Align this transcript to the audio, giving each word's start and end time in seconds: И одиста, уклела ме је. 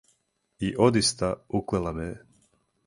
И 0.69 0.71
одиста, 0.87 1.29
уклела 1.61 1.95
ме 2.01 2.11
је. 2.11 2.19